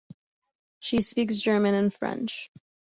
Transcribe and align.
She 0.79 0.99
speaks 1.01 1.37
German 1.37 1.75
and 1.75 1.93
French. 1.93 2.49